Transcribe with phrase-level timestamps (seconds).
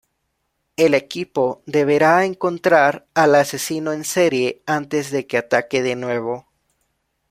[0.77, 6.47] El equipo deberá encontrar al asesino en serie antes de que ataque de nuevo.